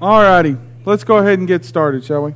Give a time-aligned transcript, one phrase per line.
[0.00, 0.56] All righty.
[0.84, 2.34] Let's go ahead and get started, shall we?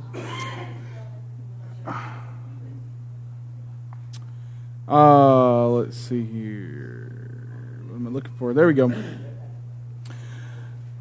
[4.85, 7.47] Uh, let's see here.
[7.87, 8.53] What am I looking for?
[8.53, 8.91] There we go.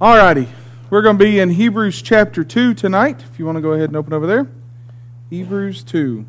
[0.01, 0.49] All righty.
[0.89, 3.25] We're going to be in Hebrews chapter 2 tonight.
[3.29, 4.47] If you want to go ahead and open over there.
[5.31, 6.25] Hebrews 2.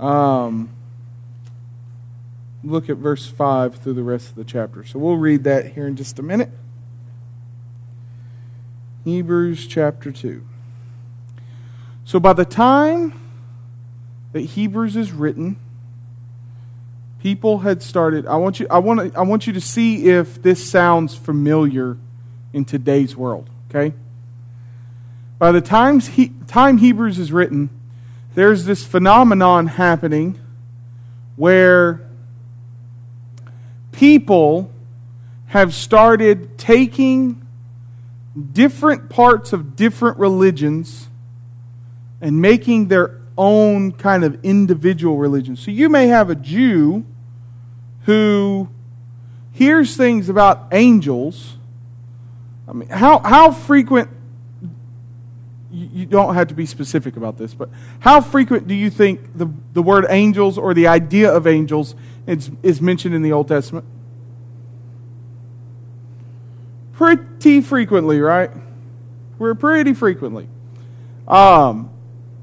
[0.00, 0.70] Um,
[2.64, 4.84] look at verse 5 through the rest of the chapter.
[4.84, 6.48] So we'll read that here in just a minute.
[9.04, 10.46] Hebrews chapter 2.
[12.04, 13.18] So by the time
[14.32, 15.56] that Hebrews is written,
[17.20, 20.42] people had started I want you I want to, I want you to see if
[20.42, 21.96] this sounds familiar
[22.52, 23.94] in today's world, okay?
[25.38, 27.68] By the time, he, time Hebrews is written,
[28.34, 30.38] there's this phenomenon happening
[31.34, 32.00] where
[33.90, 34.70] people
[35.46, 37.41] have started taking
[38.52, 41.08] different parts of different religions
[42.20, 45.56] and making their own kind of individual religion.
[45.56, 47.04] So you may have a Jew
[48.04, 48.68] who
[49.52, 51.56] hears things about angels.
[52.66, 54.08] I mean, how, how frequent,
[55.70, 57.70] you, don't have to be specific about this, but
[58.00, 61.94] how frequent do you think the, the word angels or the idea of angels
[62.26, 63.86] is, is mentioned in the Old Testament?
[66.92, 68.50] Pretty frequently, right?
[69.38, 70.48] We're pretty frequently.
[71.26, 71.90] Um,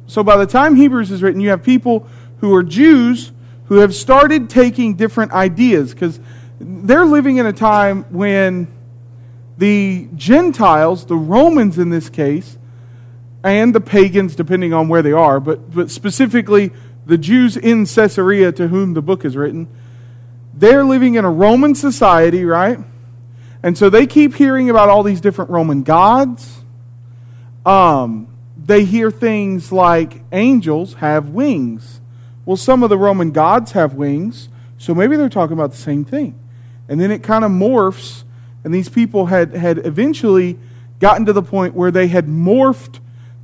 [0.08, 2.08] so by the time Hebrews is written, you have people
[2.39, 3.32] who are Jews
[3.65, 6.20] who have started taking different ideas because
[6.60, 8.68] they're living in a time when
[9.60, 12.58] the Gentiles, the Romans in this case,
[13.44, 16.72] and the pagans, depending on where they are, but, but specifically
[17.06, 19.68] the Jews in Caesarea to whom the book is written,
[20.53, 22.79] they're living in a Roman society, right?
[23.62, 26.63] And so they keep hearing about all these different Roman gods.
[27.66, 32.00] Um, they hear things like angels have wings.
[32.46, 36.06] Well, some of the Roman gods have wings, so maybe they're talking about the same
[36.06, 36.39] thing.
[36.88, 38.24] And then it kind of morphs,
[38.63, 40.58] and these people had, had eventually
[41.00, 43.00] gotten to the point where they had morphed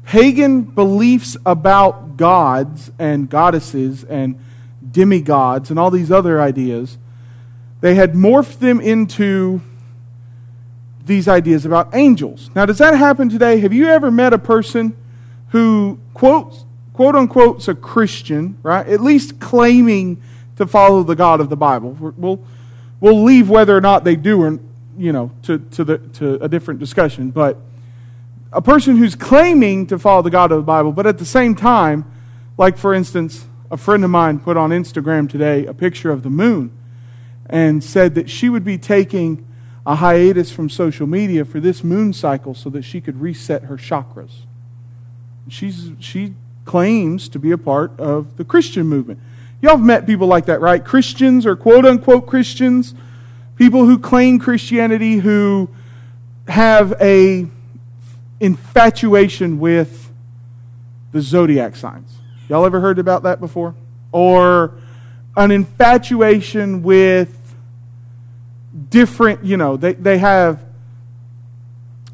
[0.05, 4.39] pagan beliefs about gods and goddesses and
[4.91, 6.98] demigods and all these other ideas.
[7.81, 9.62] They had morphed them into
[11.05, 12.50] these ideas about angels.
[12.55, 13.59] Now, does that happen today?
[13.59, 14.95] Have you ever met a person
[15.50, 18.88] who quotes, quote unquote, a Christian, right?
[18.88, 20.21] At least claiming
[20.57, 21.91] to follow the God of the Bible.
[22.17, 22.43] We'll,
[23.00, 24.59] we'll leave whether or not they do or,
[24.97, 27.31] you know, to, to, the, to a different discussion.
[27.31, 27.57] But
[28.51, 31.55] a person who's claiming to follow the God of the Bible, but at the same
[31.55, 32.09] time,
[32.57, 36.29] like for instance, a friend of mine put on Instagram today a picture of the
[36.29, 36.71] moon
[37.47, 39.45] and said that she would be taking
[39.85, 43.77] a hiatus from social media for this moon cycle so that she could reset her
[43.77, 44.31] chakras.
[45.47, 46.33] She's, she
[46.65, 49.19] claims to be a part of the Christian movement.
[49.61, 50.83] Y'all have met people like that, right?
[50.83, 52.95] Christians or quote unquote Christians,
[53.55, 55.69] people who claim Christianity who
[56.47, 57.47] have a
[58.39, 60.11] infatuation with
[61.11, 62.17] the zodiac signs.
[62.49, 63.75] Y'all ever heard about that before?
[64.11, 64.73] Or
[65.37, 67.44] an infatuation with
[68.95, 70.63] different, you know, they, they have,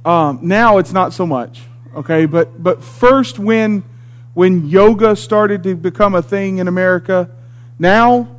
[0.03, 1.61] um, now it's not so much,
[1.95, 2.25] okay?
[2.25, 3.83] But, but first, when,
[4.33, 7.29] when yoga started to become a thing in America,
[7.77, 8.35] now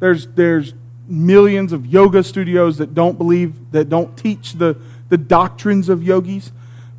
[0.00, 0.72] there's, there's
[1.06, 4.78] millions of yoga studios that don't believe, that don't teach the,
[5.10, 6.52] the doctrines of yogis.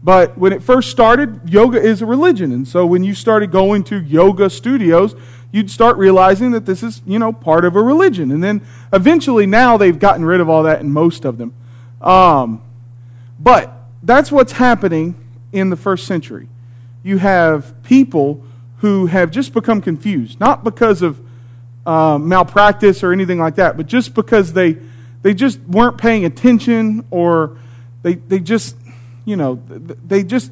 [0.04, 2.52] But when it first started, yoga is a religion.
[2.52, 5.16] And so when you started going to yoga studios,
[5.52, 8.32] you'd start realizing that this is, you know, part of a religion.
[8.32, 11.54] And then eventually now they've gotten rid of all that in most of them.
[12.02, 12.62] Um,
[13.40, 13.74] but
[14.04, 15.16] that's what's happening
[15.52, 16.48] in the first century.
[17.04, 18.44] You have people
[18.78, 21.20] who have just become confused, not because of
[21.86, 24.78] uh, malpractice or anything like that, but just because they,
[25.22, 27.58] they just weren't paying attention or
[28.04, 28.76] they, they just,
[29.26, 29.56] you know,
[30.06, 30.52] they just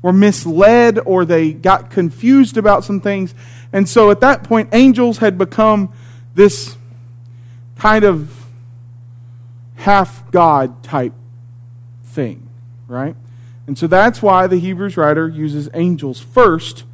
[0.00, 3.34] were misled or they got confused about some things.
[3.74, 5.92] And so at that point, angels had become
[6.34, 6.76] this
[7.76, 8.46] kind of
[9.74, 11.12] half God type
[12.04, 12.48] thing,
[12.86, 13.16] right?
[13.66, 16.84] And so that's why the Hebrews writer uses angels first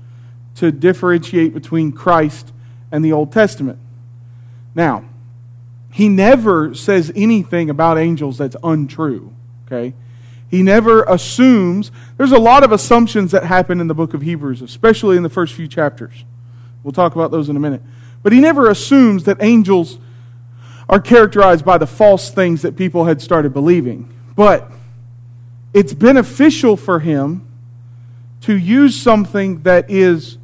[0.57, 2.51] to differentiate between Christ
[2.91, 3.79] and the Old Testament.
[4.75, 5.05] Now,
[5.93, 9.35] he never says anything about angels that's untrue,
[9.67, 9.93] okay?
[10.49, 11.93] He never assumes.
[12.17, 15.29] There's a lot of assumptions that happen in the book of Hebrews, especially in the
[15.29, 16.25] first few chapters.
[16.83, 17.83] We'll talk about those in a minute.
[18.23, 19.99] But he never assumes that angels
[20.89, 24.13] are characterized by the false things that people had started believing.
[24.35, 24.71] But
[25.73, 27.47] it's beneficial for him
[28.43, 30.39] to use something that is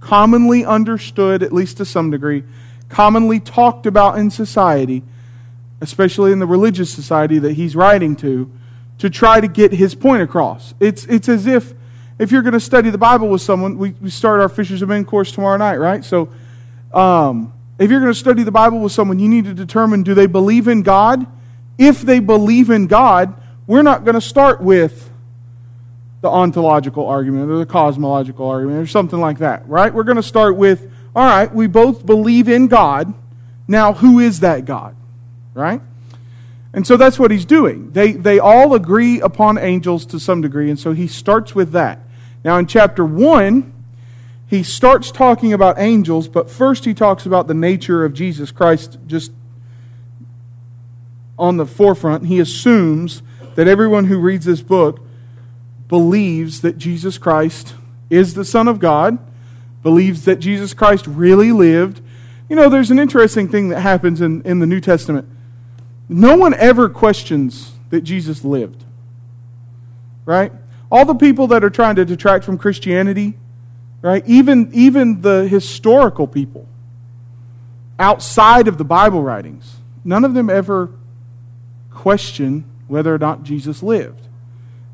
[0.00, 2.44] commonly understood, at least to some degree,
[2.88, 5.02] commonly talked about in society,
[5.80, 8.50] especially in the religious society that he's writing to,
[8.98, 10.74] to try to get his point across.
[10.78, 11.72] It's, it's as if,
[12.18, 14.88] if you're going to study the Bible with someone, we, we start our Fishers of
[14.88, 16.04] Men course tomorrow night, right?
[16.04, 16.30] So,
[16.94, 20.14] um, if you're going to study the Bible with someone, you need to determine do
[20.14, 21.26] they believe in God?
[21.76, 23.34] If they believe in God,
[23.66, 25.10] we're not going to start with
[26.22, 29.92] the ontological argument or the cosmological argument or something like that, right?
[29.92, 33.12] We're going to start with, all right, we both believe in God.
[33.68, 34.96] Now, who is that God,
[35.52, 35.82] right?
[36.72, 37.90] And so that's what he's doing.
[37.92, 42.00] They, they all agree upon angels to some degree, and so he starts with that.
[42.46, 43.72] Now, in chapter 1,
[44.46, 48.98] he starts talking about angels, but first he talks about the nature of Jesus Christ
[49.08, 49.32] just
[51.36, 52.26] on the forefront.
[52.26, 53.20] He assumes
[53.56, 55.00] that everyone who reads this book
[55.88, 57.74] believes that Jesus Christ
[58.10, 59.18] is the Son of God,
[59.82, 62.00] believes that Jesus Christ really lived.
[62.48, 65.28] You know, there's an interesting thing that happens in, in the New Testament.
[66.08, 68.84] No one ever questions that Jesus lived.
[70.24, 70.52] Right?
[70.90, 73.34] All the people that are trying to detract from Christianity,
[74.02, 74.22] right?
[74.26, 76.66] Even, even the historical people
[77.98, 80.90] outside of the Bible writings, none of them ever
[81.90, 84.28] question whether or not Jesus lived.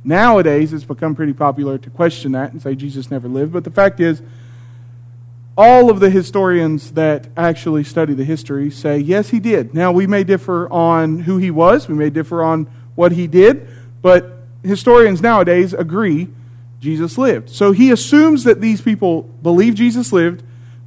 [0.05, 3.71] Nowadays, it's become pretty popular to question that and say Jesus never lived, but the
[3.71, 4.23] fact is,
[5.57, 9.75] all of the historians that actually study the history say, yes, he did.
[9.75, 13.69] Now, we may differ on who he was, we may differ on what he did,
[14.01, 14.32] but
[14.63, 16.29] historians nowadays agree
[16.81, 17.51] Jesus lived.
[17.51, 20.43] So he assumes that these people believed Jesus lived,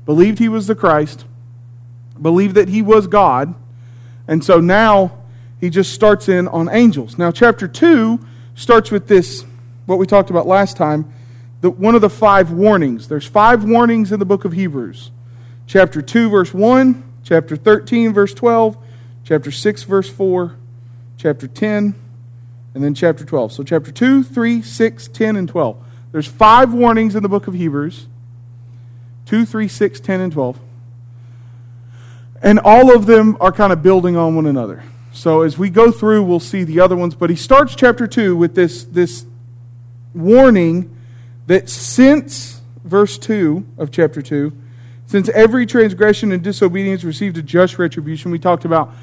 [0.05, 1.25] believed he was the Christ,
[2.21, 3.55] believed that he was God,
[4.27, 5.17] and so now
[5.59, 7.17] he just starts in on angels.
[7.17, 8.19] Now, chapter 2
[8.55, 9.45] starts with this,
[9.85, 11.11] what we talked about last time,
[11.61, 13.07] the, one of the five warnings.
[13.07, 15.11] There's five warnings in the book of Hebrews.
[15.67, 18.77] Chapter 2, verse 1, chapter 13, verse 12,
[19.23, 20.55] chapter 6, verse 4,
[21.17, 21.95] chapter 10,
[22.75, 23.53] and then chapter 12.
[23.53, 25.77] So, chapter 2, 3, 6, 10, and 12.
[26.11, 28.05] There's five warnings in the book of Hebrews
[29.25, 30.59] 2, 3, 6, 10, and 12.
[32.43, 34.83] And all of them are kind of building on one another.
[35.13, 37.15] So as we go through, we'll see the other ones.
[37.15, 39.25] But he starts chapter 2 with this, this
[40.13, 40.95] warning
[41.47, 44.51] that since verse 2 of chapter 2,
[45.07, 48.93] since every transgression and disobedience received a just retribution, we talked about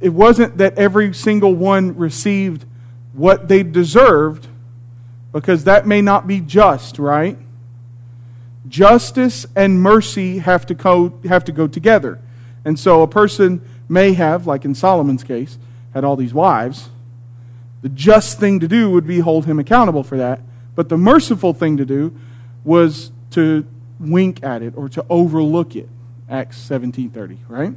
[0.00, 2.66] it wasn't that every single one received
[3.12, 4.48] what they deserved,
[5.32, 7.38] because that may not be just, right?
[8.68, 12.18] Justice and mercy have to go, have to go together.
[12.64, 15.58] And so a person may have, like in Solomon's case,
[15.92, 16.90] had all these wives.
[17.82, 20.40] The just thing to do would be hold him accountable for that.
[20.74, 22.14] But the merciful thing to do
[22.64, 23.66] was to
[23.98, 25.88] wink at it or to overlook it.
[26.28, 27.74] Acts 17:30, right?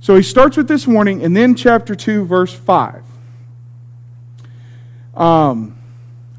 [0.00, 3.02] So he starts with this warning, and then chapter 2, verse 5.
[5.18, 5.76] Um,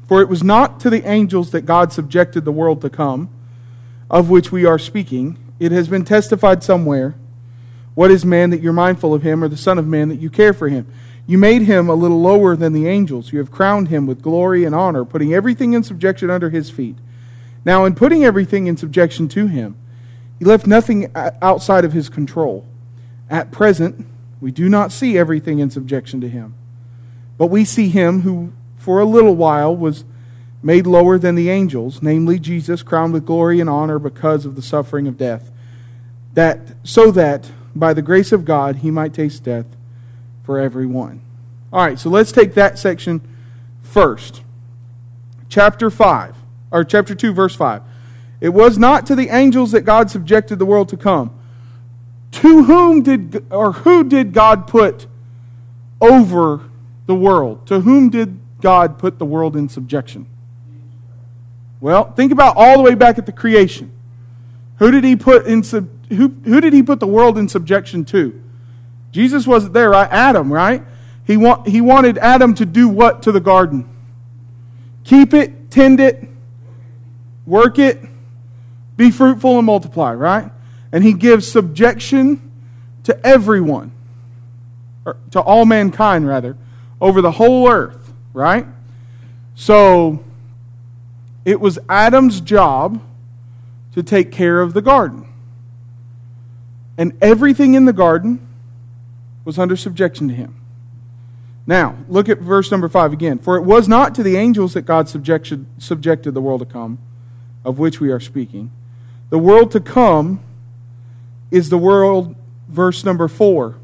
[0.08, 3.28] for it was not to the angels that God subjected the world to come,
[4.10, 5.38] of which we are speaking.
[5.60, 7.14] It has been testified somewhere.
[7.94, 10.30] What is man that you're mindful of him, or the Son of Man that you
[10.30, 10.86] care for him?
[11.26, 13.32] You made him a little lower than the angels.
[13.32, 16.96] You have crowned him with glory and honor, putting everything in subjection under his feet.
[17.64, 19.76] Now, in putting everything in subjection to him,
[20.38, 22.66] he left nothing outside of his control.
[23.28, 24.06] At present,
[24.40, 26.54] we do not see everything in subjection to him,
[27.36, 30.04] but we see him who for a little while was
[30.62, 34.62] made lower than the angels, namely Jesus, crowned with glory and honor because of the
[34.62, 35.50] suffering of death,
[36.32, 39.66] that so that by the grace of God he might taste death
[40.44, 41.20] for everyone.
[41.70, 43.20] All right, so let's take that section
[43.82, 44.42] first.
[45.50, 46.34] Chapter 5
[46.70, 47.82] or chapter 2 verse 5.
[48.40, 51.38] It was not to the angels that God subjected the world to come.
[52.32, 55.06] To whom did or who did God put
[56.00, 56.62] over
[57.04, 57.66] the world?
[57.66, 60.26] To whom did God put the world in subjection?
[61.80, 63.90] Well, think about all the way back at the creation.
[64.78, 68.04] Who did he put in sub, who, who did he put the world in subjection
[68.06, 68.42] to?
[69.12, 70.10] Jesus wasn't there, right?
[70.10, 70.82] Adam, right?
[71.26, 73.88] He, want, he wanted Adam to do what to the garden?
[75.04, 76.28] Keep it, tend it,
[77.46, 78.00] work it,
[78.96, 80.50] be fruitful and multiply, right?
[80.92, 82.50] And he gives subjection
[83.04, 83.92] to everyone,
[85.30, 86.56] to all mankind, rather,
[87.00, 87.99] over the whole earth
[88.32, 88.66] right?
[89.54, 90.24] So
[91.44, 93.02] it was Adam's job
[93.94, 95.26] to take care of the garden.
[96.96, 98.46] And everything in the garden
[99.44, 100.54] was under subjection to him.
[101.66, 103.38] Now, look at verse number 5 again.
[103.38, 106.98] For it was not to the angels that God subjected, subjected the world to come,
[107.64, 108.70] of which we are speaking.
[109.30, 110.40] The world to come
[111.50, 112.34] is the world,
[112.68, 113.76] verse number 4.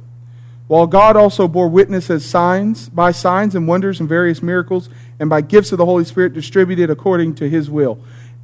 [0.68, 4.88] While God also bore witness as signs, by signs and wonders and various miracles,
[5.20, 7.98] and by gifts of the Holy Spirit distributed according to his will.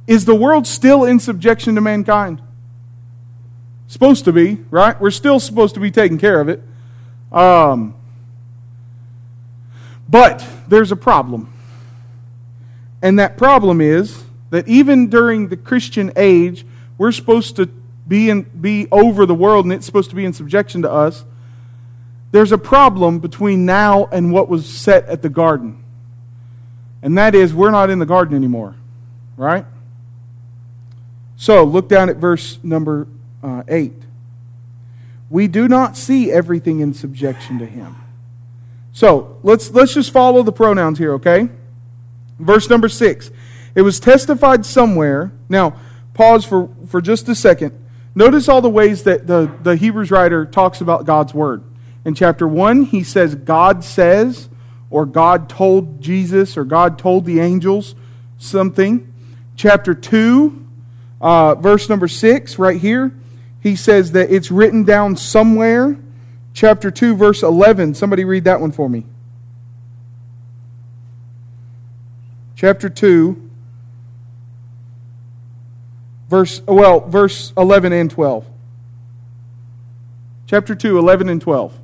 [0.07, 2.41] Is the world still in subjection to mankind?
[3.87, 4.99] Supposed to be, right?
[4.99, 6.61] We're still supposed to be taking care of it.
[7.31, 7.95] Um,
[10.09, 11.53] but there's a problem.
[13.01, 16.65] And that problem is that even during the Christian age,
[16.97, 17.65] we're supposed to
[18.07, 21.25] be, in, be over the world and it's supposed to be in subjection to us.
[22.33, 25.83] There's a problem between now and what was set at the garden.
[27.03, 28.73] And that is, we're not in the garden anymore,
[29.37, 29.67] right?
[31.35, 33.07] So, look down at verse number
[33.43, 33.93] uh, 8.
[35.29, 37.97] We do not see everything in subjection to him.
[38.93, 41.49] So, let's, let's just follow the pronouns here, okay?
[42.39, 43.29] Verse number 6.
[43.75, 45.31] It was testified somewhere.
[45.49, 45.79] Now,
[46.15, 47.79] pause for, for just a second.
[48.15, 51.63] Notice all the ways that the, the Hebrews writer talks about God's word.
[52.05, 54.49] In chapter 1, he says, God says
[54.89, 57.95] or God told Jesus or God told the angels
[58.37, 59.11] something.
[59.55, 60.67] Chapter 2,
[61.21, 63.13] uh, verse number 6, right here,
[63.61, 65.97] he says that it's written down somewhere.
[66.53, 67.95] Chapter 2, verse 11.
[67.95, 69.05] Somebody read that one for me.
[72.55, 73.49] Chapter 2,
[76.29, 78.45] verse, well, verse 11 and 12.
[80.45, 81.79] Chapter 2, 11 and 12.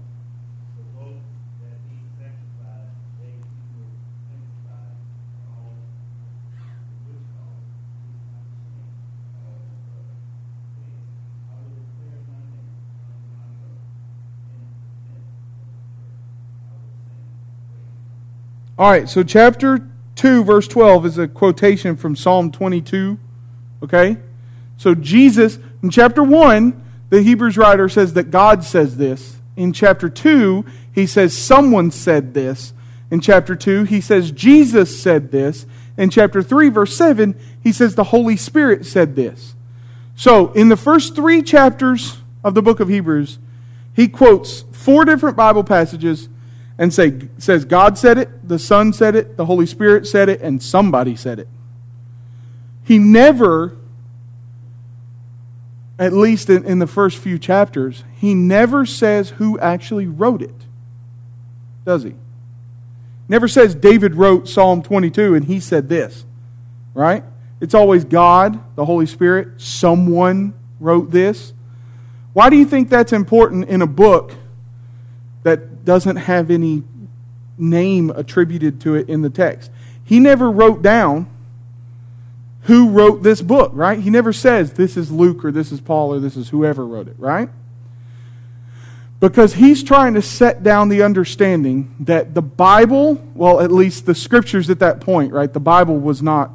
[18.80, 23.20] All right, so chapter 2, verse 12 is a quotation from Psalm 22.
[23.84, 24.16] Okay?
[24.78, 29.36] So Jesus, in chapter 1, the Hebrews writer says that God says this.
[29.58, 30.64] In chapter 2,
[30.96, 32.72] he says someone said this.
[33.12, 35.66] In chapter 2, he says Jesus said this.
[35.98, 39.56] In chapter 3, verse 7, he says the Holy Spirit said this.
[40.16, 43.40] So, in the first three chapters of the book of Hebrews,
[43.94, 46.30] he quotes four different Bible passages
[46.80, 50.42] and say, says God said it, the Son said it, the Holy Spirit said it,
[50.42, 51.50] and somebody said it.
[52.86, 53.78] He never,
[56.00, 60.56] at least in, in the first few chapters, he never says who actually wrote it.
[61.86, 62.16] Does he?
[63.28, 66.24] Never says David wrote Psalm 22 and he said this,
[66.94, 67.26] right?
[67.60, 71.52] It's always God, the Holy Spirit, someone wrote this.
[72.32, 74.34] Why do you think that's important in a book
[75.44, 76.84] that doesn't have any
[77.58, 79.72] name attributed to it in the text.
[80.04, 81.28] He never wrote down
[82.66, 84.00] who wrote this book, right?
[84.00, 87.08] He never says this is Luke or this is Paul or this is whoever wrote
[87.08, 87.50] it, right?
[89.20, 94.14] Because he's trying to set down the understanding that the Bible, well, at least the
[94.14, 95.52] scriptures at that point, right?
[95.52, 96.52] The Bible was not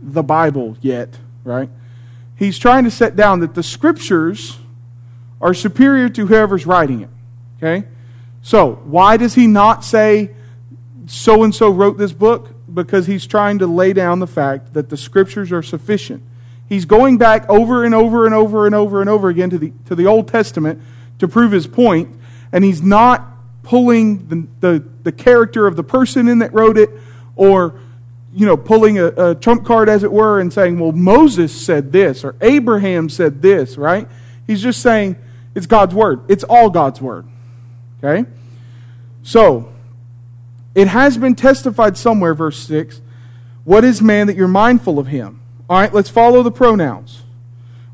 [0.00, 1.68] the Bible yet, right?
[2.36, 4.56] He's trying to set down that the scriptures
[5.42, 7.10] are superior to whoever's writing it.
[7.58, 7.86] Okay?
[8.42, 10.30] So, why does he not say
[11.06, 12.50] so and so wrote this book?
[12.72, 16.22] Because he's trying to lay down the fact that the scriptures are sufficient.
[16.68, 19.72] He's going back over and over and over and over and over again to the,
[19.86, 20.82] to the Old Testament
[21.18, 22.08] to prove his point,
[22.52, 23.24] and he's not
[23.62, 26.90] pulling the, the, the character of the person in that wrote it
[27.34, 27.80] or
[28.36, 31.90] you know, pulling a, a, trump card, as it were, and saying, well, Moses said
[31.90, 34.06] this, or Abraham said this, right?
[34.46, 35.16] He's just saying
[35.54, 36.20] it's God's word.
[36.28, 37.26] It's all God's word.
[38.02, 38.28] Okay?
[39.22, 39.72] So,
[40.74, 43.00] it has been testified somewhere, verse 6.
[43.64, 45.40] What is man that you're mindful of him?
[45.68, 47.22] All right, let's follow the pronouns.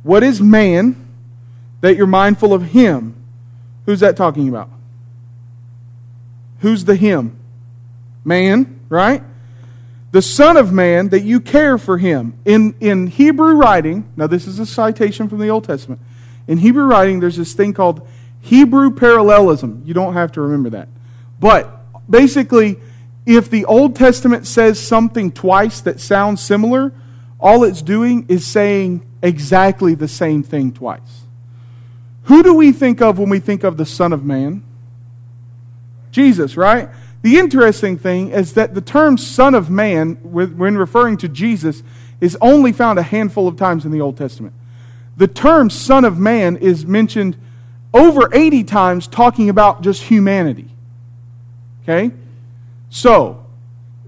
[0.02, 1.08] What is man
[1.80, 3.14] that you're mindful of him?
[3.86, 4.68] Who's that talking about?
[6.60, 7.38] Who's the him?
[8.24, 9.22] Man, right?
[10.10, 12.34] The Son of Man that you care for him.
[12.44, 16.00] In, in Hebrew writing, now this is a citation from the Old Testament.
[16.46, 18.06] In Hebrew writing, there's this thing called
[18.42, 19.82] Hebrew parallelism.
[19.86, 20.88] You don't have to remember that.
[21.40, 22.78] But basically,
[23.24, 26.92] if the Old Testament says something twice that sounds similar,
[27.40, 31.22] all it's doing is saying exactly the same thing twice.
[32.24, 34.62] Who do we think of when we think of the Son of Man?
[36.10, 36.88] Jesus, right?
[37.22, 41.84] The interesting thing is that the term Son of Man, when referring to Jesus,
[42.20, 44.54] is only found a handful of times in the Old Testament.
[45.16, 47.36] The term Son of Man is mentioned
[47.94, 50.68] over 80 times talking about just humanity.
[51.82, 52.12] Okay?
[52.90, 53.44] So,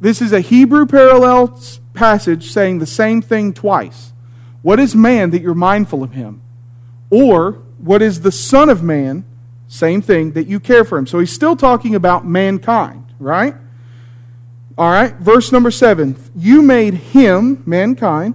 [0.01, 1.61] this is a Hebrew parallel
[1.93, 4.13] passage saying the same thing twice.
[4.63, 6.41] What is man that you're mindful of him?
[7.11, 9.25] Or, what is the Son of Man?
[9.69, 11.07] Same thing, that you care for him.
[11.07, 13.55] So he's still talking about mankind, right?
[14.77, 16.17] All right, verse number seven.
[16.35, 18.35] You made him, mankind,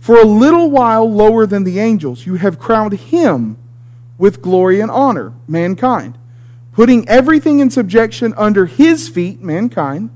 [0.00, 2.26] for a little while lower than the angels.
[2.26, 3.56] You have crowned him
[4.22, 6.16] with glory and honor, mankind,
[6.70, 10.08] putting everything in subjection under his feet, mankind.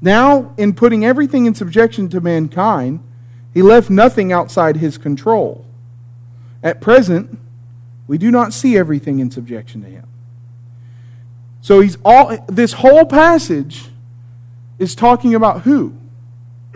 [0.00, 3.02] Now, in putting everything in subjection to mankind,
[3.52, 5.66] he left nothing outside his control.
[6.62, 7.36] At present,
[8.06, 10.06] we do not see everything in subjection to him.
[11.60, 13.86] So he's all this whole passage
[14.78, 15.92] is talking about who?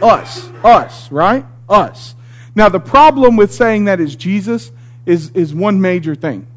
[0.03, 0.49] Us.
[0.65, 1.47] Us, right?
[1.69, 2.17] Us.
[2.57, 4.73] Now, the problem with saying that is Jesus
[5.07, 6.48] is, is one major thing.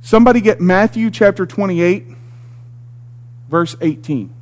[0.00, 2.06] Somebody get Matthew chapter 28,
[3.48, 4.34] verse 18.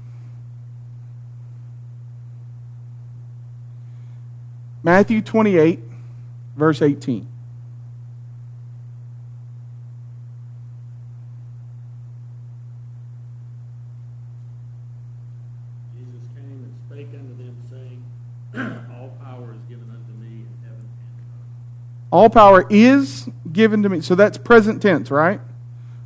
[4.86, 5.80] Matthew 28,
[6.56, 7.26] verse 18.
[15.96, 18.04] Jesus came and spake unto them, saying,
[18.94, 23.88] "All power is given unto me in heaven and earth." All power is given to
[23.88, 24.00] me.
[24.02, 25.40] So that's present tense, right?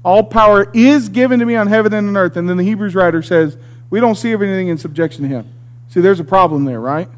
[0.02, 2.36] All power is given to me on heaven and on earth.
[2.36, 3.56] And then the Hebrews writer says,
[3.90, 5.52] we don't see everything in subjection to him.
[5.88, 7.08] See, there's a problem there, right?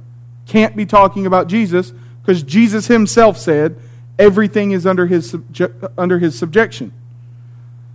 [0.46, 1.92] Can't be talking about Jesus
[2.22, 3.76] because Jesus himself said
[4.18, 6.92] everything is under his, subje- under his subjection.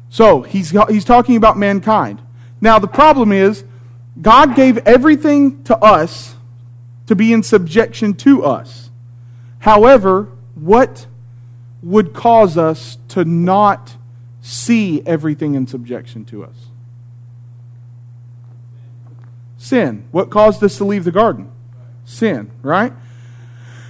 [0.10, 2.22] So he's, he's talking about mankind.
[2.62, 3.64] Now, the problem is,
[4.22, 6.36] God gave everything to us
[7.08, 8.90] to be in subjection to us.
[9.60, 11.08] However, what
[11.84, 13.96] would cause us to not
[14.42, 16.56] see everything in subjection to us?
[19.58, 20.08] Sin.
[20.12, 21.52] What caused us to leave the garden?
[22.06, 22.94] Sin, right?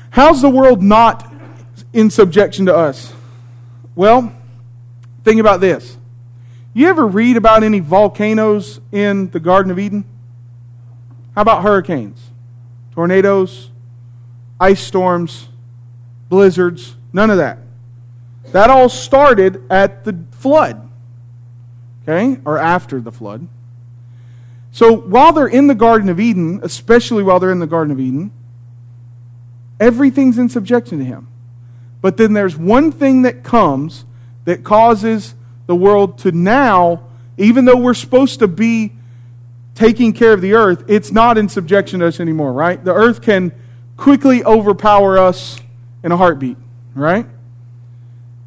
[0.09, 1.31] How's the world not
[1.93, 3.13] in subjection to us?
[3.95, 4.33] Well,
[5.23, 5.97] think about this.
[6.73, 10.05] You ever read about any volcanoes in the Garden of Eden?
[11.35, 12.31] How about hurricanes,
[12.93, 13.71] tornadoes,
[14.59, 15.49] ice storms,
[16.29, 17.59] blizzards, none of that.
[18.51, 20.89] That all started at the flood,
[22.03, 23.47] okay, or after the flood.
[24.71, 27.99] So while they're in the Garden of Eden, especially while they're in the Garden of
[27.99, 28.31] Eden,
[29.79, 31.27] everything's in subjection to Him.
[32.01, 34.05] But then there's one thing that comes
[34.45, 37.03] that causes the world to now,
[37.37, 38.93] even though we're supposed to be
[39.75, 42.83] taking care of the earth, it's not in subjection to us anymore, right?
[42.83, 43.51] The earth can
[43.95, 45.59] quickly overpower us
[46.03, 46.57] in a heartbeat,
[46.95, 47.25] right?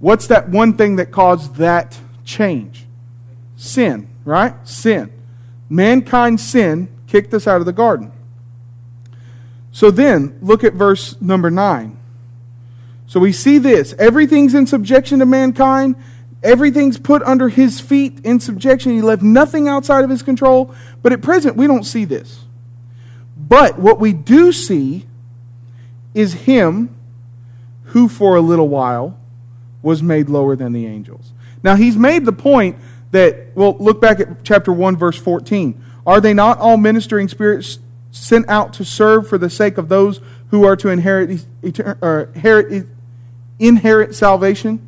[0.00, 2.86] What's that one thing that caused that change?
[3.56, 4.54] Sin, right?
[4.66, 5.12] Sin.
[5.68, 8.10] Mankind's sin kicked us out of the garden.
[9.72, 11.96] So then, look at verse number 9.
[13.06, 15.96] So we see this everything's in subjection to mankind,
[16.42, 18.92] everything's put under his feet in subjection.
[18.92, 20.74] He left nothing outside of his control.
[21.02, 22.44] But at present, we don't see this.
[23.36, 25.06] But what we do see
[26.14, 26.96] is him
[27.84, 29.19] who for a little while
[29.82, 31.32] was made lower than the angels.
[31.62, 32.76] Now, he's made the point
[33.10, 35.82] that, well, look back at chapter 1, verse 14.
[36.06, 37.78] Are they not all ministering spirits
[38.10, 42.86] sent out to serve for the sake of those who are to inherit, inherit,
[43.58, 44.86] inherit salvation?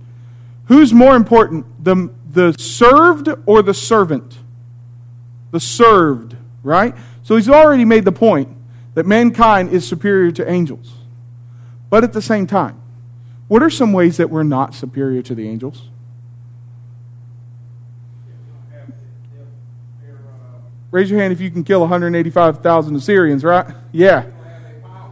[0.67, 4.39] Who's more important, the, the served or the servant?
[5.51, 6.95] The served, right?
[7.23, 8.49] So he's already made the point
[8.95, 10.93] that mankind is superior to angels.
[11.91, 12.82] But at the same time,
[13.53, 15.91] what are some ways that we're not superior to the angels?
[20.91, 23.67] Raise your hand if you can kill 185,000 Assyrians, right?
[23.93, 24.25] Yeah.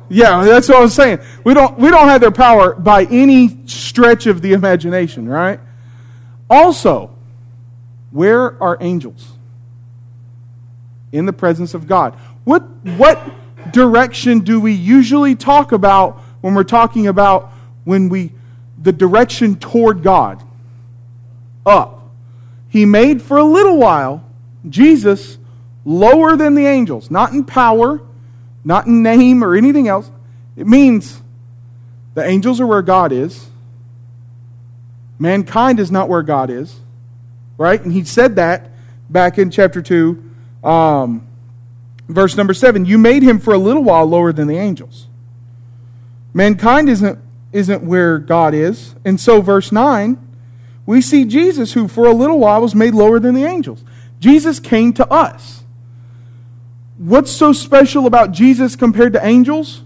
[0.08, 1.18] Yeah, that's what I was saying.
[1.44, 5.60] We don't, we don't have their power by any stretch of the imagination, right?
[6.48, 7.14] Also,
[8.10, 9.32] where are angels?
[11.12, 12.14] In the presence of God.
[12.44, 12.62] What,
[12.96, 13.20] what
[13.70, 17.52] direction do we usually talk about when we're talking about
[17.84, 18.32] when we,
[18.80, 20.42] the direction toward God,
[21.64, 22.08] up.
[22.68, 24.24] He made for a little while
[24.68, 25.38] Jesus
[25.84, 28.00] lower than the angels, not in power,
[28.64, 30.10] not in name or anything else.
[30.56, 31.20] It means
[32.14, 33.48] the angels are where God is.
[35.18, 36.80] Mankind is not where God is.
[37.56, 37.82] Right?
[37.82, 38.70] And he said that
[39.10, 40.30] back in chapter 2,
[40.64, 41.26] um,
[42.08, 42.86] verse number 7.
[42.86, 45.08] You made him for a little while lower than the angels.
[46.32, 47.18] Mankind isn't
[47.52, 48.94] isn't where God is.
[49.04, 50.18] And so, verse 9,
[50.86, 53.84] we see Jesus, who for a little while was made lower than the angels.
[54.18, 55.64] Jesus came to us.
[56.98, 59.82] What's so special about Jesus compared to angels?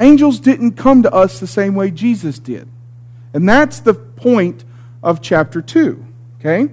[0.00, 2.68] Angels didn't come to us the same way Jesus did.
[3.32, 4.64] And that's the point
[5.02, 6.04] of chapter 2.
[6.40, 6.68] Okay?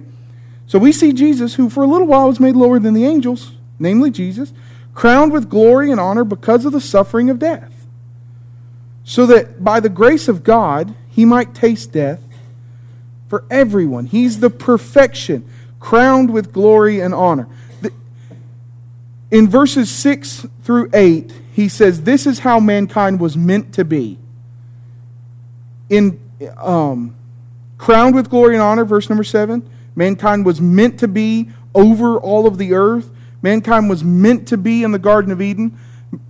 [0.66, 3.52] So we see Jesus, who for a little while was made lower than the angels,
[3.78, 4.52] namely Jesus,
[4.94, 7.72] crowned with glory and honor because of the suffering of death,
[9.08, 12.20] so that by the grace of God he might taste death
[13.28, 14.06] for everyone.
[14.06, 17.48] He's the perfection, crowned with glory and honor.
[19.30, 24.18] In verses 6 through 8, he says, This is how mankind was meant to be.
[25.88, 26.20] In
[26.58, 27.14] um,
[27.78, 32.46] crowned with glory and honor, verse number 7, mankind was meant to be over all
[32.46, 33.08] of the earth.
[33.40, 35.78] Mankind was meant to be in the Garden of Eden.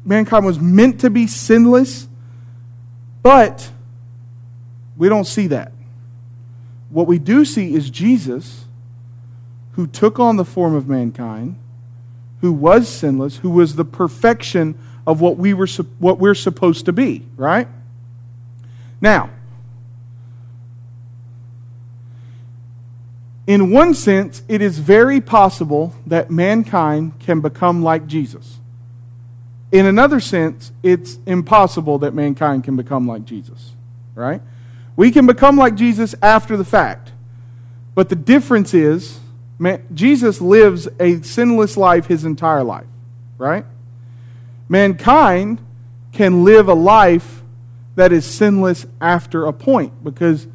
[0.04, 2.08] Mankind was meant to be sinless.
[3.26, 3.72] But
[4.96, 5.72] we don't see that.
[6.90, 8.66] What we do see is Jesus,
[9.72, 11.58] who took on the form of mankind,
[12.40, 15.66] who was sinless, who was the perfection of what we were
[15.98, 17.66] what we're supposed to be, right?
[19.00, 19.30] Now,
[23.48, 28.60] in one sense, it is very possible that mankind can become like Jesus.
[29.72, 33.72] In another sense, it's impossible that mankind can become like Jesus,
[34.14, 34.40] right?
[34.94, 37.12] We can become like Jesus after the fact.
[37.94, 39.18] But the difference is,
[39.58, 42.86] man, Jesus lives a sinless life his entire life,
[43.38, 43.64] right?
[44.68, 45.60] Mankind
[46.12, 47.42] can live a life
[47.96, 50.46] that is sinless after a point because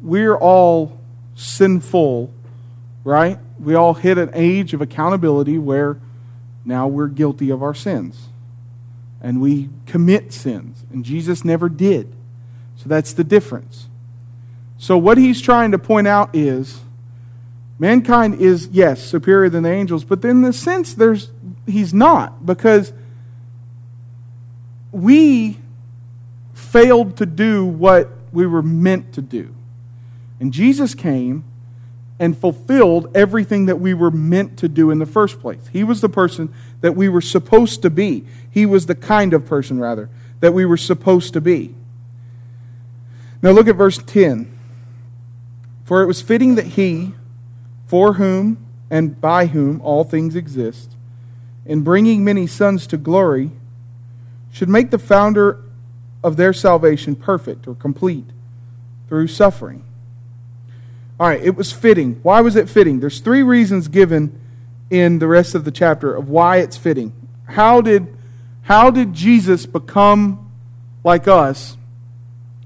[0.00, 0.98] we're all
[1.34, 2.32] sinful,
[3.04, 3.38] right?
[3.58, 5.98] We all hit an age of accountability where
[6.64, 8.28] now we're guilty of our sins.
[9.22, 10.84] And we commit sins.
[10.92, 12.12] And Jesus never did.
[12.76, 13.86] So that's the difference.
[14.76, 16.80] So, what he's trying to point out is
[17.78, 21.30] mankind is, yes, superior than the angels, but in the sense, there's,
[21.66, 22.92] he's not, because
[24.90, 25.58] we
[26.52, 29.54] failed to do what we were meant to do.
[30.40, 31.44] And Jesus came
[32.22, 35.58] and fulfilled everything that we were meant to do in the first place.
[35.72, 38.24] He was the person that we were supposed to be.
[38.48, 40.08] He was the kind of person, rather,
[40.38, 41.74] that we were supposed to be.
[43.42, 44.56] Now look at verse 10.
[45.82, 47.12] For it was fitting that he,
[47.88, 50.92] for whom and by whom all things exist,
[51.66, 53.50] in bringing many sons to glory,
[54.52, 55.58] should make the founder
[56.22, 58.30] of their salvation perfect or complete
[59.08, 59.82] through suffering.
[61.22, 62.18] All right, it was fitting.
[62.24, 62.98] Why was it fitting?
[62.98, 64.40] There's three reasons given
[64.90, 67.12] in the rest of the chapter of why it's fitting.
[67.44, 68.12] How did
[68.62, 70.50] how did Jesus become
[71.04, 71.76] like us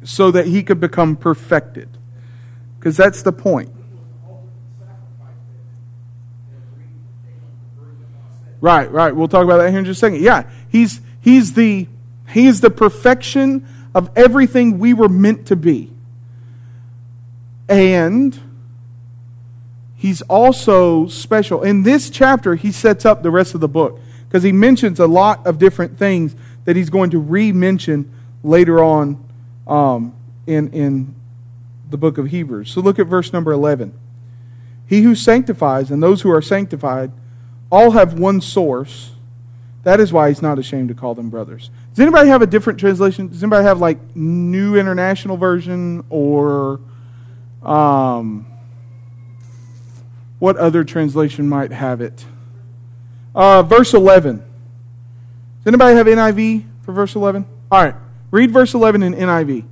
[0.03, 1.91] so that he could become perfected.
[2.79, 3.71] Because that's the point.
[8.63, 9.15] Right, right.
[9.15, 10.23] We'll talk about that here in just a second.
[10.23, 11.89] Yeah, he's he's the
[12.31, 15.93] he is the perfection of everything we were meant to be.
[17.69, 18.41] And
[19.97, 21.63] he's also special.
[21.63, 25.07] In this chapter, he sets up the rest of the book because he mentions a
[25.07, 29.25] lot of different things that he's going to re mention later on
[29.67, 30.15] um,
[30.47, 31.15] in, in
[31.91, 32.71] the book of Hebrews.
[32.71, 33.93] So look at verse number 11.
[34.87, 37.11] He who sanctifies and those who are sanctified
[37.71, 39.13] all have one source.
[39.83, 41.71] That is why he's not ashamed to call them brothers.
[41.91, 43.29] Does anybody have a different translation?
[43.29, 46.81] Does anybody have like New International Version or
[47.63, 48.47] um,
[50.39, 52.25] what other translation might have it?
[53.35, 54.39] Uh, verse 11.
[54.39, 54.45] Does
[55.67, 57.45] anybody have NIV for verse 11?
[57.71, 57.95] All right.
[58.31, 59.65] Read verse 11 in NIV.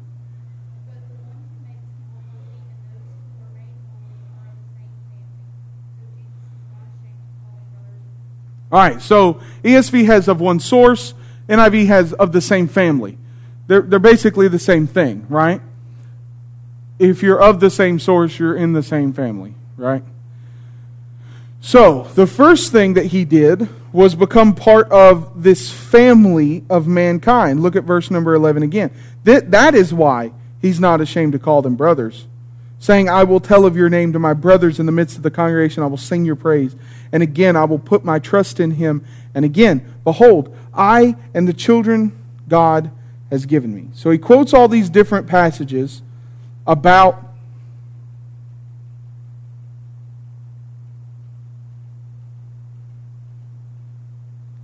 [8.72, 11.14] All right, so ESV has of one source,
[11.48, 13.16] NIV has of the same family.
[13.68, 15.60] They're, they're basically the same thing, right?
[16.98, 20.02] If you're of the same source, you're in the same family, right?
[21.66, 27.62] So, the first thing that he did was become part of this family of mankind.
[27.62, 28.90] Look at verse number 11 again.
[29.24, 32.26] That, that is why he's not ashamed to call them brothers,
[32.80, 35.30] saying, I will tell of your name to my brothers in the midst of the
[35.30, 35.82] congregation.
[35.82, 36.76] I will sing your praise.
[37.12, 39.02] And again, I will put my trust in him.
[39.34, 42.12] And again, behold, I and the children
[42.46, 42.90] God
[43.30, 43.88] has given me.
[43.94, 46.02] So he quotes all these different passages
[46.66, 47.24] about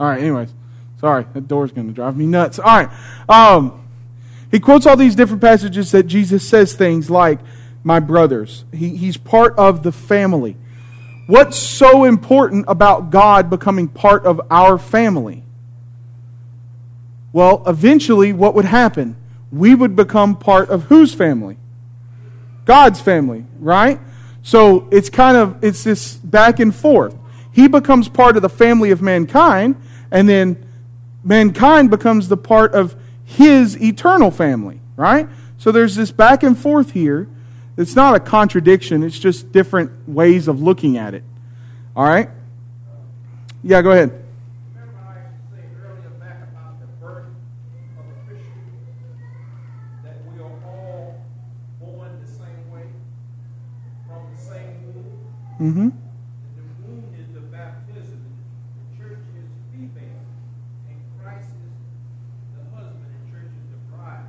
[0.01, 0.53] All right, anyways.
[1.01, 2.59] Sorry, that door's going to drive me nuts.
[2.59, 2.91] All right.
[3.29, 3.87] Um,
[4.51, 7.39] he quotes all these different passages that Jesus says things like,
[7.85, 8.65] my brothers.
[8.73, 10.57] He, he's part of the family.
[11.27, 15.45] What's so important about God becoming part of our family?
[17.33, 19.17] Well, eventually, what would happen?
[19.53, 21.57] We would become part of whose family?
[22.65, 24.01] God's family, right?
[24.43, 27.17] So it's kind of it's this back and forth.
[27.53, 29.77] He becomes part of the family of mankind,
[30.11, 30.67] and then
[31.25, 35.29] mankind becomes the part of his eternal family, right?
[35.59, 37.29] So there's this back and forth here.
[37.77, 41.25] It's not a contradiction, it's just different ways of looking at it.
[41.95, 42.29] All right?
[43.63, 44.11] Yeah, go ahead.
[44.75, 47.27] Remember I used earlier back about the birth
[47.99, 48.65] of a fishing?
[50.03, 51.23] That we are all
[51.79, 52.87] born the same way?
[54.07, 55.05] From the same wood?
[55.61, 55.89] Mm-hmm.
[56.57, 58.23] The womb is the baptism.
[58.97, 60.25] The church is female.
[60.89, 61.77] And Christ is
[62.57, 64.25] the husband, and church is the bride.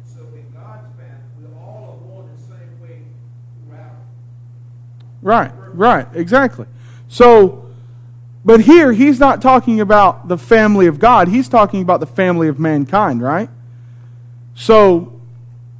[0.00, 3.06] And so in God's family, we all are born the same way
[3.62, 4.02] throughout.
[5.22, 6.66] Right, right, exactly.
[7.08, 7.70] So,
[8.44, 12.48] but here he's not talking about the family of God, he's talking about the family
[12.48, 13.50] of mankind, right?
[14.54, 15.20] So,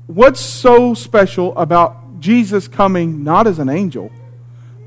[0.07, 4.11] what's so special about Jesus coming not as an angel,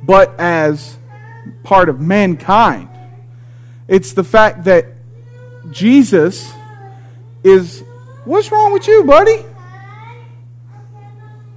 [0.04, 0.98] but as
[1.64, 2.90] part of mankind.
[3.88, 4.86] It's the fact that
[5.72, 6.52] Jesus
[7.44, 7.84] is.
[8.24, 9.44] What's wrong with you, buddy?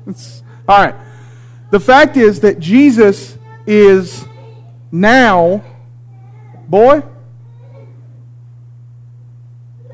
[0.07, 0.95] It's, all right.
[1.71, 3.37] The fact is that Jesus
[3.67, 4.25] is
[4.93, 5.65] now.
[6.69, 7.03] Boy?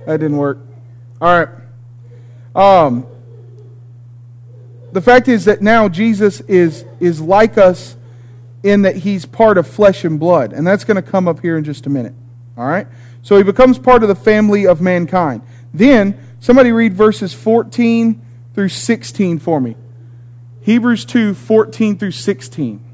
[0.06, 0.58] That didn't work.
[1.20, 1.48] All right.
[2.54, 3.06] Um,
[4.92, 7.96] the fact is that now Jesus is, is like us
[8.62, 10.52] in that he's part of flesh and blood.
[10.52, 12.14] And that's going to come up here in just a minute.
[12.56, 12.86] All right?
[13.22, 15.42] So he becomes part of the family of mankind.
[15.72, 18.20] Then, somebody read verses 14
[18.54, 19.76] through 16 for me.
[20.62, 22.91] Hebrews 2 14 through 16.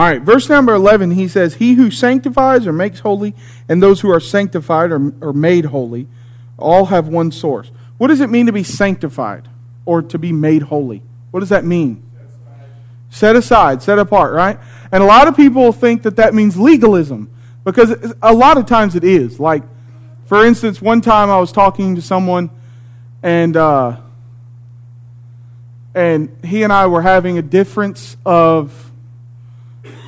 [0.00, 3.34] All right, verse number 11, he says, He who sanctifies or makes holy,
[3.68, 6.06] and those who are sanctified or, or made holy,
[6.56, 7.70] all have one source.
[7.98, 9.46] What does it mean to be sanctified
[9.84, 11.02] or to be made holy?
[11.32, 12.02] What does that mean?
[13.10, 14.58] Set aside, set apart, right?
[14.90, 17.30] And a lot of people think that that means legalism
[17.64, 19.38] because a lot of times it is.
[19.38, 19.64] Like,
[20.24, 22.48] for instance, one time I was talking to someone
[23.22, 23.98] and uh,
[25.94, 28.89] and he and I were having a difference of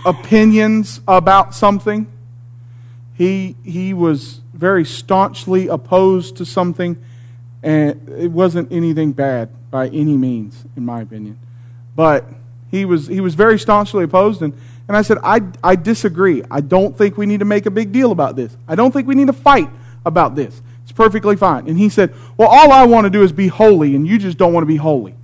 [0.05, 2.07] opinions about something.
[3.15, 7.03] He, he was very staunchly opposed to something,
[7.63, 11.39] and it wasn't anything bad by any means, in my opinion.
[11.95, 12.25] But
[12.71, 14.55] he was, he was very staunchly opposed, and,
[14.89, 16.43] and I said, I, I disagree.
[16.51, 18.57] I don't think we need to make a big deal about this.
[18.67, 19.69] I don't think we need to fight
[20.05, 20.63] about this.
[20.83, 21.69] It's perfectly fine.
[21.69, 24.37] And he said, Well, all I want to do is be holy, and you just
[24.37, 25.15] don't want to be holy.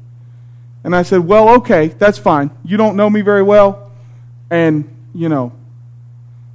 [0.84, 2.50] And I said, Well, okay, that's fine.
[2.64, 3.87] You don't know me very well.
[4.50, 5.52] And, you know,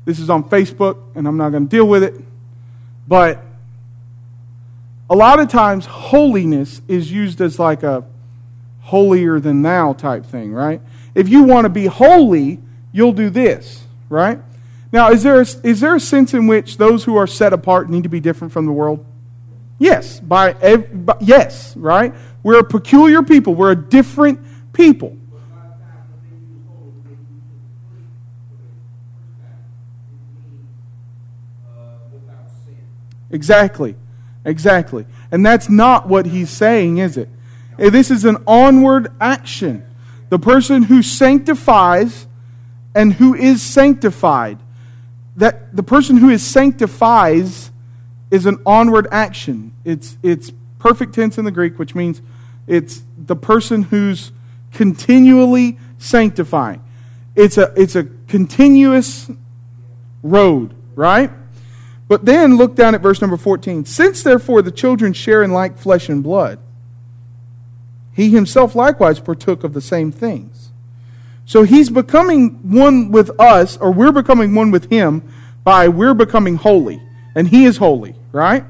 [0.06, 2.16] this is on Facebook, and I'm not going to deal with it.
[3.08, 3.44] But
[5.10, 8.04] a lot of times, holiness is used as like a
[8.82, 10.82] holier than thou type thing, right?
[11.16, 12.60] If you want to be holy,
[12.92, 14.40] you'll do this, right?
[14.92, 17.90] Now, is there, a, is there a sense in which those who are set apart
[17.90, 19.06] need to be different from the world?
[19.80, 22.14] Yes, by, by yes, right?
[22.44, 23.56] We're a peculiar people.
[23.56, 24.40] We're a different
[24.72, 25.18] people.
[33.34, 33.96] Exactly.
[34.46, 35.06] Exactly.
[35.32, 37.28] And that's not what he's saying, is it?
[37.80, 39.86] Eh, this is an onward action.
[40.30, 42.28] The person who sanctifies
[42.96, 44.60] and who is sanctified.
[45.38, 47.72] That the person who is sanctifies
[48.30, 49.74] is an onward action.
[49.84, 52.22] It's it's perfect tense in the Greek, which means
[52.68, 54.32] it's the person who's
[54.72, 56.84] continually sanctifying.
[57.36, 59.30] It's a it's a continuous
[60.22, 61.32] road, right?
[62.14, 63.86] But then look down at verse number 14.
[63.86, 66.60] Since therefore the children share in like flesh and blood,
[68.14, 70.70] he himself likewise partook of the same things.
[71.48, 75.24] So he's becoming one with us, or we're becoming one with him,
[75.64, 77.02] by we're becoming holy,
[77.34, 78.64] and he is holy, right?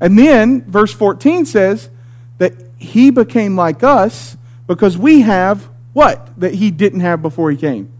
[0.00, 1.90] And then verse 14 says
[2.38, 4.36] that he became like us
[4.68, 6.38] because we have what?
[6.38, 7.90] That he didn't have before he came?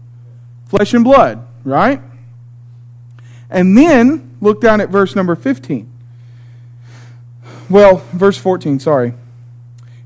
[0.67, 2.01] Flesh and blood, right?
[3.49, 5.91] And then look down at verse number 15.
[7.69, 9.13] Well, verse 14, sorry.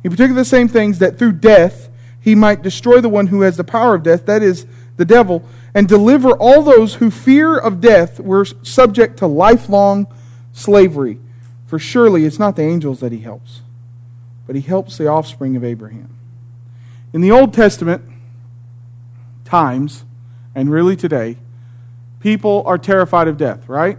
[0.01, 3.41] He partook of the same things that through death he might destroy the one who
[3.41, 4.65] has the power of death, that is,
[4.97, 10.07] the devil, and deliver all those who fear of death were subject to lifelong
[10.53, 11.19] slavery.
[11.65, 13.61] For surely it's not the angels that he helps,
[14.45, 16.15] but he helps the offspring of Abraham.
[17.13, 18.03] In the Old Testament
[19.45, 20.03] times,
[20.53, 21.37] and really today,
[22.19, 23.97] people are terrified of death, right?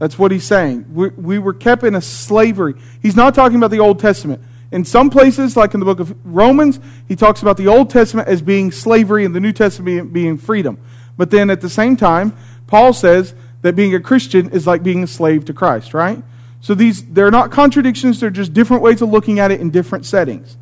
[0.00, 0.86] That's what he's saying.
[0.92, 2.74] We, we were kept in a slavery.
[3.02, 4.42] He's not talking about the Old Testament.
[4.72, 8.26] In some places, like in the book of Romans, he talks about the Old Testament
[8.26, 10.78] as being slavery and the New Testament being freedom.
[11.18, 12.34] But then at the same time,
[12.66, 16.22] Paul says that being a Christian is like being a slave to Christ, right?
[16.62, 20.06] So these they're not contradictions, they're just different ways of looking at it in different
[20.06, 20.56] settings.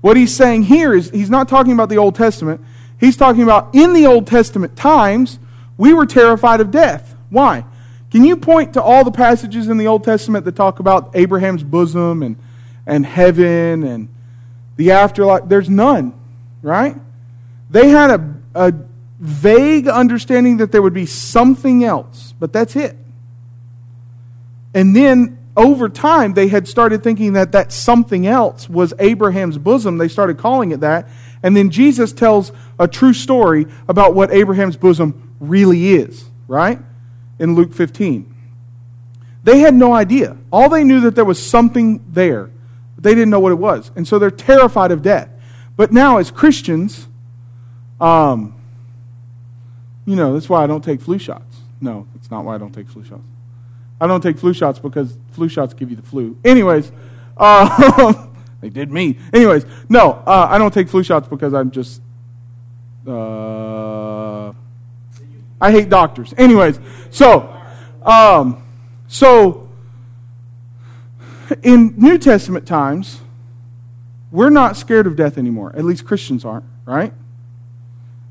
[0.00, 2.62] What he's saying here is he's not talking about the Old Testament.
[2.98, 5.38] He's talking about in the Old Testament times,
[5.76, 7.14] we were terrified of death.
[7.28, 7.64] Why?
[8.10, 11.62] Can you point to all the passages in the Old Testament that talk about Abraham's
[11.62, 12.36] bosom and,
[12.86, 14.08] and heaven and
[14.76, 15.42] the afterlife?
[15.46, 16.12] There's none,
[16.60, 16.96] right?
[17.70, 18.74] They had a, a
[19.20, 22.96] vague understanding that there would be something else, but that's it.
[24.74, 29.98] And then over time, they had started thinking that that something else was Abraham's bosom.
[29.98, 31.08] They started calling it that.
[31.42, 36.78] And then Jesus tells a true story about what Abraham's bosom really is, right?
[37.40, 38.32] In Luke 15.
[39.42, 40.36] They had no idea.
[40.52, 42.50] All they knew that there was something there.
[42.98, 43.90] They didn't know what it was.
[43.96, 45.28] And so they're terrified of death.
[45.76, 47.08] But now, as Christians,
[48.00, 48.54] um,
[50.04, 51.56] you know, that's why I don't take flu shots.
[51.80, 53.22] No, it's not why I don't take flu shots.
[54.00, 56.38] I don't take flu shots because flu shots give you the flu.
[56.44, 56.90] Anyways,
[57.36, 58.26] uh,
[58.60, 59.18] they did me.
[59.32, 62.00] Anyways, no, uh, I don't take flu shots because I'm just.
[63.06, 64.52] Uh,
[65.62, 66.32] I hate doctors.
[66.38, 66.80] Anyways,
[67.10, 67.54] so,
[68.02, 68.62] um,
[69.08, 69.68] so
[71.62, 73.20] in New Testament times,
[74.30, 75.74] we're not scared of death anymore.
[75.76, 77.12] At least Christians aren't, right?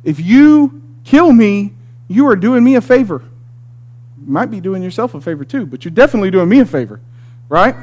[0.04, 1.74] If you kill me,
[2.08, 3.24] you are doing me a favor
[4.30, 7.02] might be doing yourself a favor too, but you're definitely doing me a favor,
[7.50, 7.76] right?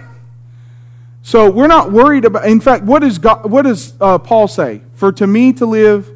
[1.22, 2.46] So we're not worried about.
[2.46, 4.82] In fact, what does God, what does uh, Paul say?
[4.94, 6.10] For to me to live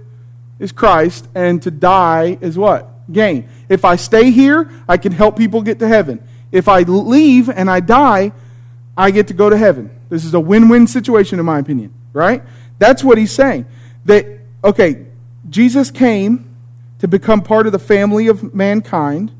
[0.59, 3.49] is Christ, and to die is what gain.
[3.69, 6.27] If I stay here, I can help people get to heaven.
[6.53, 8.33] If I leave and I die,
[8.97, 9.91] I get to go to heaven.
[10.09, 11.93] This is a win-win situation, in my opinion.
[12.13, 12.43] Right?
[12.79, 13.67] That's what he's saying.
[14.05, 14.27] That
[14.65, 15.07] okay,
[15.49, 16.55] Jesus came
[16.99, 19.33] to become part of the family of mankind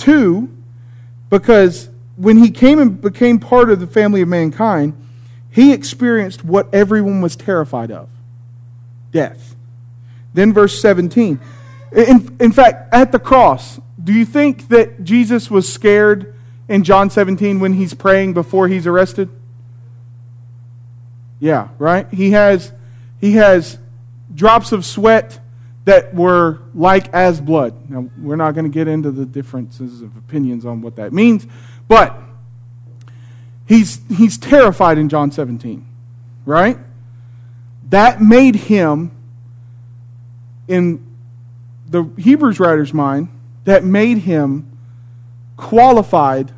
[0.00, 0.48] Two,
[1.28, 4.94] because when he came and became part of the family of mankind,
[5.50, 8.08] he experienced what everyone was terrified of
[9.12, 9.54] death.
[10.32, 11.38] Then, verse 17.
[11.92, 16.34] In, in fact, at the cross, do you think that Jesus was scared
[16.68, 19.28] in John 17 when he's praying before he's arrested?
[21.40, 22.06] Yeah, right?
[22.12, 22.72] He has,
[23.20, 23.78] he has
[24.34, 25.40] drops of sweat
[25.84, 27.90] that were like as blood.
[27.90, 31.46] Now, we're not going to get into the differences of opinions on what that means,
[31.88, 32.16] but
[33.66, 35.84] he's, he's terrified in John 17,
[36.44, 36.78] right?
[37.88, 39.10] That made him,
[40.68, 41.04] in
[41.90, 43.28] the Hebrews writer's mind,
[43.64, 44.78] that made him
[45.56, 46.52] qualified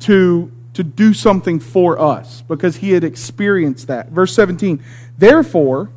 [0.00, 4.10] to, to do something for us because he had experienced that.
[4.10, 4.82] Verse 17,
[5.16, 5.90] therefore,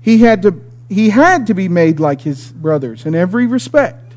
[0.00, 4.14] he had to he had to be made like his brothers in every respect,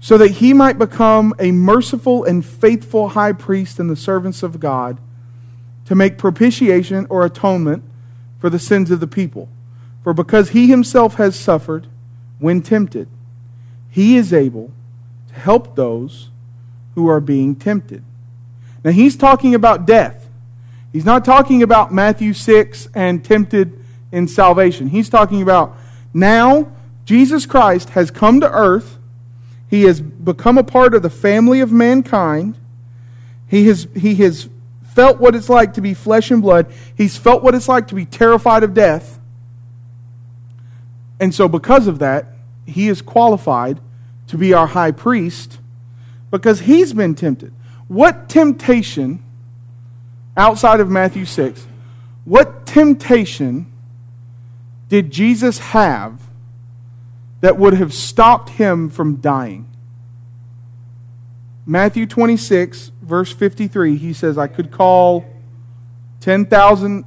[0.00, 4.58] so that he might become a merciful and faithful high priest in the servants of
[4.58, 4.98] God
[5.84, 7.84] to make propitiation or atonement
[8.40, 9.48] for the sins of the people.
[10.02, 11.86] For because he himself has suffered
[12.38, 13.08] when tempted,
[13.90, 14.72] he is able
[15.28, 16.30] to help those
[16.94, 18.02] who are being tempted.
[18.82, 20.28] Now he's talking about death.
[20.92, 23.78] He's not talking about Matthew 6 and tempted
[24.10, 24.88] in salvation.
[24.88, 25.76] He's talking about
[26.12, 26.72] now
[27.04, 28.98] Jesus Christ has come to earth.
[29.68, 32.56] He has become a part of the family of mankind.
[33.48, 34.48] He has, he has
[34.94, 36.72] felt what it's like to be flesh and blood.
[36.96, 39.19] He's felt what it's like to be terrified of death.
[41.20, 42.26] And so, because of that,
[42.66, 43.78] he is qualified
[44.26, 45.58] to be our high priest
[46.30, 47.52] because he's been tempted.
[47.86, 49.22] What temptation,
[50.36, 51.66] outside of Matthew 6,
[52.24, 53.70] what temptation
[54.88, 56.20] did Jesus have
[57.40, 59.66] that would have stopped him from dying.
[61.66, 65.24] Matthew 26, verse 53, he says, I could call
[66.20, 67.04] 10,000,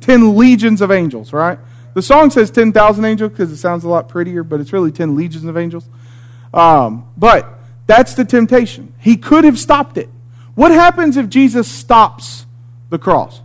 [0.00, 1.58] 10 legions of angels, right?
[1.94, 5.14] The song says 10,000 angels because it sounds a lot prettier, but it's really 10
[5.14, 5.88] legions of angels.
[6.54, 8.94] Um, but that's the temptation.
[8.98, 10.08] He could have stopped it.
[10.54, 12.46] What happens if Jesus stops
[12.90, 13.40] the cross?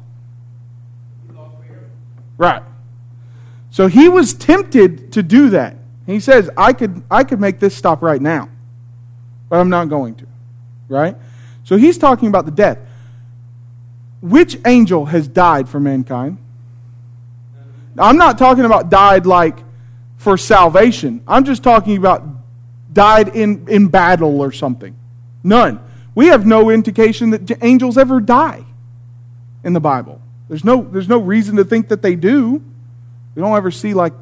[2.38, 2.64] Right.
[3.72, 5.76] So he was tempted to do that.
[6.06, 8.50] He says, I could, I could make this stop right now,
[9.50, 10.28] but I'm not going to.
[10.88, 11.16] Right?
[11.64, 12.80] So he's talking about the death.
[14.22, 16.38] Which angel has died for mankind?
[17.98, 19.58] I'm not talking about died like
[20.18, 21.24] for salvation.
[21.28, 22.24] I'm just talking about
[22.92, 24.96] died in, in battle or something.
[25.44, 25.80] None.
[26.16, 28.66] We have no indication that angels ever die
[29.64, 30.22] in the Bible.
[30.48, 32.64] There's no, there's no reason to think that they do.
[33.36, 34.14] We don't ever see, like,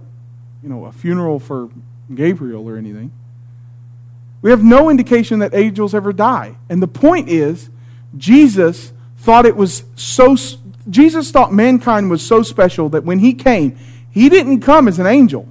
[0.61, 1.69] you know, a funeral for
[2.13, 3.11] Gabriel or anything.
[4.41, 6.57] We have no indication that angels ever die.
[6.69, 7.69] And the point is,
[8.17, 10.36] Jesus thought it was so,
[10.89, 13.77] Jesus thought mankind was so special that when he came,
[14.11, 15.47] he didn't come as an angel.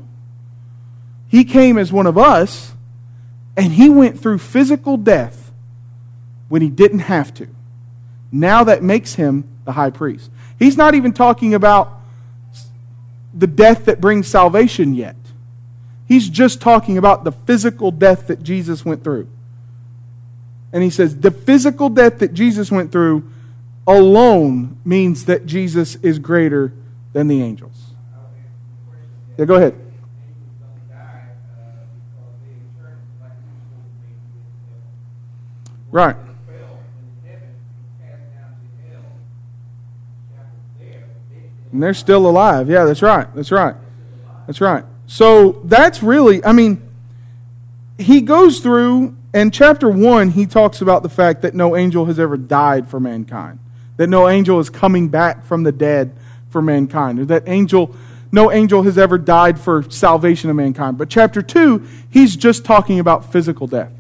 [1.29, 2.73] He came as one of us,
[3.57, 5.53] and he went through physical death
[6.49, 7.49] when he didn't have to.
[8.31, 10.31] Now that makes him the high priest.
[10.59, 12.01] He's not even talking about
[13.33, 15.17] the death that brings salvation yet.
[16.07, 19.29] He's just talking about the physical death that Jesus went through.
[20.73, 23.31] And he says the physical death that Jesus went through
[23.87, 26.73] alone means that Jesus is greater
[27.13, 27.93] than the angels.
[29.37, 29.81] Yeah, go ahead.
[35.91, 36.17] Right.
[41.71, 42.71] And they're still alive.
[42.71, 43.27] Yeah, that's right.
[43.35, 43.75] That's right.
[44.47, 44.85] That's right.
[45.07, 46.81] So that's really, I mean,
[47.99, 52.21] he goes through, and chapter 1, he talks about the fact that no angel has
[52.21, 53.59] ever died for mankind,
[53.97, 56.15] that no angel is coming back from the dead
[56.51, 57.95] for mankind, or that angel,
[58.33, 60.99] no angel has ever died for salvation of mankind.
[60.99, 63.93] But chapter 2, he's just talking about physical death.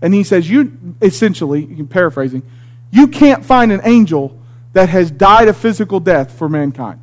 [0.00, 2.42] And he says, you, essentially, paraphrasing,
[2.90, 4.38] you can't find an angel
[4.72, 7.00] that has died a physical death for mankind.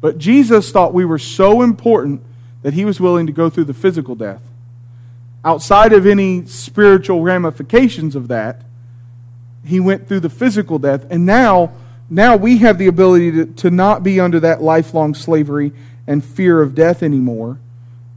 [0.00, 2.22] But Jesus thought we were so important
[2.62, 4.42] that he was willing to go through the physical death.
[5.44, 8.62] Outside of any spiritual ramifications of that,
[9.64, 11.06] he went through the physical death.
[11.10, 11.72] And now,
[12.10, 15.72] now we have the ability to, to not be under that lifelong slavery
[16.06, 17.58] and fear of death anymore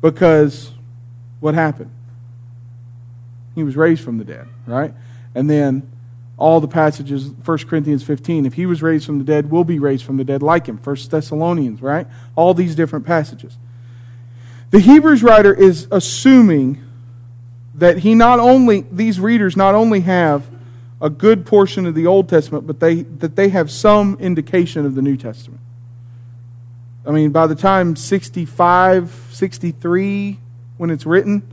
[0.02, 0.72] because
[1.40, 1.92] what happened?
[3.56, 4.94] He was raised from the dead, right?
[5.34, 5.90] And then
[6.38, 8.46] all the passages, 1 Corinthians 15.
[8.46, 10.78] If he was raised from the dead, we'll be raised from the dead like him.
[10.78, 12.06] 1 Thessalonians, right?
[12.36, 13.58] All these different passages.
[14.70, 16.84] The Hebrews writer is assuming
[17.76, 20.46] that he not only, these readers not only have
[21.02, 24.96] a good portion of the Old Testament, but they, that they have some indication of
[24.96, 25.62] the New Testament.
[27.06, 30.40] I mean, by the time 65, 63,
[30.78, 31.44] when it's written,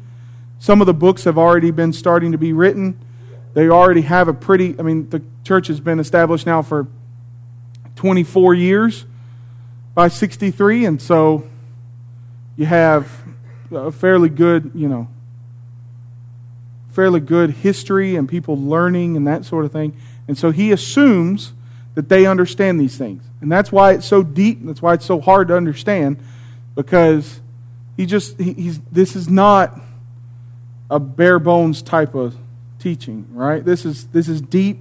[0.59, 2.99] some of the books have already been starting to be written
[3.55, 6.89] they already have a pretty, I mean, the church has been established now for
[7.95, 9.07] 24 years
[9.95, 11.49] by 63, and so
[12.57, 13.11] you have
[13.71, 15.07] a fairly good, you know,
[16.95, 19.97] fairly good history and people learning and that sort of thing.
[20.29, 21.53] And so he assumes
[21.95, 23.23] that they understand these things.
[23.41, 26.19] And that's why it's so deep, and that's why it's so hard to understand,
[26.75, 27.41] because
[27.97, 29.79] he just, he, he's, this is not
[30.91, 32.37] a bare bones type of
[32.79, 33.65] teaching, right?
[33.65, 34.79] This is, this is deep,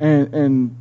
[0.00, 0.76] and, and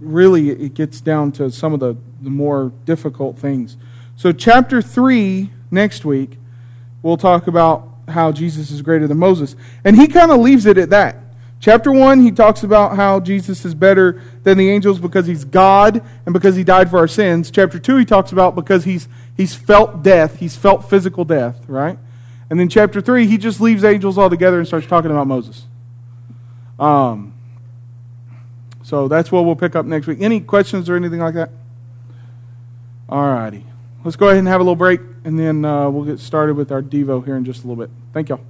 [0.00, 3.76] really it gets down to some of the, the more difficult things.
[4.16, 6.38] So, chapter 3, next week,
[7.02, 9.56] we'll talk about how Jesus is greater than Moses.
[9.84, 11.16] And he kind of leaves it at that.
[11.60, 16.02] Chapter 1, he talks about how Jesus is better than the angels because he's God
[16.26, 17.50] and because he died for our sins.
[17.50, 21.98] Chapter 2, he talks about because he's, he's felt death, he's felt physical death, right?
[22.50, 25.64] And then chapter 3, he just leaves angels altogether and starts talking about Moses.
[26.78, 27.32] Um,
[28.82, 30.18] so that's what we'll pick up next week.
[30.20, 31.48] Any questions or anything like that?
[33.08, 33.64] All righty.
[34.04, 36.70] Let's go ahead and have a little break, and then uh, we'll get started with
[36.70, 37.90] our Devo here in just a little bit.
[38.12, 38.40] Thank y'all.